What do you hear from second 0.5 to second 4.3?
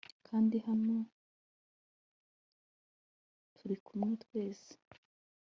hano turikumwe